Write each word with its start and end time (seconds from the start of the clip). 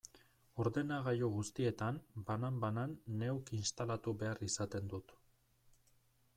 Ordenagailu 0.61 1.29
guztietan, 1.35 1.99
banan-banan, 2.31 2.97
neuk 3.21 3.53
instalatu 3.61 4.17
behar 4.25 4.43
izaten 4.51 4.93
dut. 4.95 5.15